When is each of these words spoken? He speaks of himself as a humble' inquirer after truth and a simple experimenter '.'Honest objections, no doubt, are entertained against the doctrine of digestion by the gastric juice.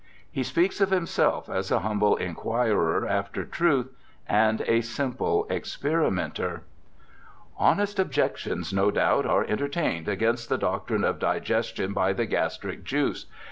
He 0.31 0.41
speaks 0.41 0.81
of 0.81 0.89
himself 0.89 1.47
as 1.47 1.69
a 1.69 1.81
humble' 1.81 2.15
inquirer 2.17 3.07
after 3.07 3.45
truth 3.45 3.91
and 4.27 4.59
a 4.65 4.81
simple 4.81 5.45
experimenter 5.47 6.63
'.'Honest 7.59 7.99
objections, 7.99 8.73
no 8.73 8.89
doubt, 8.89 9.27
are 9.27 9.43
entertained 9.45 10.07
against 10.07 10.49
the 10.49 10.57
doctrine 10.57 11.03
of 11.03 11.19
digestion 11.19 11.93
by 11.93 12.13
the 12.13 12.25
gastric 12.25 12.83
juice. 12.83 13.27